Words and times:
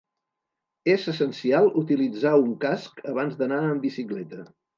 És 0.93 1.03
essencial 1.11 1.69
utilitzar 1.81 2.33
un 2.45 2.57
casc 2.65 3.05
abans 3.13 3.37
d'anar 3.45 3.61
amb 3.69 3.87
bicicleta. 3.91 4.43